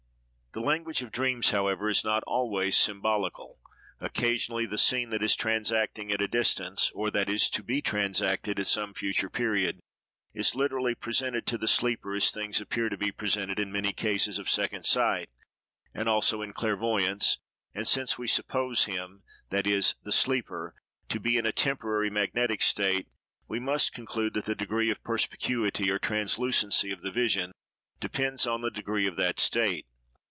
The 0.53 0.59
language 0.59 1.01
of 1.01 1.13
dreams, 1.13 1.51
however, 1.51 1.87
is 1.87 2.03
not 2.03 2.23
always 2.27 2.75
symbolical. 2.75 3.61
Occasionally, 4.01 4.65
the 4.65 4.77
scene, 4.77 5.09
that 5.11 5.23
is 5.23 5.33
transacting 5.33 6.11
at 6.11 6.19
a 6.21 6.27
distance, 6.27 6.91
or 6.93 7.09
that 7.11 7.29
is 7.29 7.49
to 7.51 7.63
be 7.63 7.81
transacted 7.81 8.59
at 8.59 8.67
some 8.67 8.93
future 8.93 9.29
period, 9.29 9.79
is 10.33 10.53
literally 10.53 10.93
presented 10.93 11.47
to 11.47 11.57
the 11.57 11.69
sleeper, 11.69 12.13
as 12.13 12.31
things 12.31 12.59
appear 12.59 12.89
to 12.89 12.97
be 12.97 13.13
presented 13.13 13.59
in 13.59 13.71
many 13.71 13.93
cases 13.93 14.37
of 14.37 14.49
second 14.49 14.85
sight, 14.85 15.29
and 15.93 16.09
also 16.09 16.41
in 16.41 16.51
clairvoyance; 16.51 17.37
and, 17.73 17.87
since 17.87 18.17
we 18.17 18.27
suppose 18.27 18.83
him 18.83 19.23
(that 19.51 19.65
is, 19.65 19.95
the 20.03 20.11
sleeper) 20.11 20.75
to 21.07 21.17
be 21.21 21.37
in 21.37 21.45
a 21.45 21.53
temporarily 21.53 22.09
magnetic 22.09 22.61
state, 22.61 23.07
we 23.47 23.57
must 23.61 23.93
conclude 23.93 24.33
that 24.33 24.43
the 24.43 24.53
degree 24.55 24.91
of 24.91 25.01
perspicuity, 25.01 25.89
or 25.89 25.97
translucency 25.97 26.91
of 26.91 27.01
the 27.01 27.09
vision, 27.11 27.53
depends 28.01 28.45
on 28.45 28.59
the 28.59 28.69
degree 28.69 29.07
of 29.07 29.15
that 29.15 29.39
state. 29.39 29.85